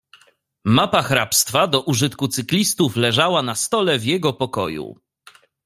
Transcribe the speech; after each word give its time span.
"Mapa 0.65 1.01
hrabstwa 1.01 1.67
do 1.67 1.81
użytku 1.81 2.27
cyklistów 2.27 2.95
leżała 2.95 3.41
na 3.41 3.55
stole 3.55 3.99
w 3.99 4.05
jego 4.05 4.33
pokoju." 4.33 4.95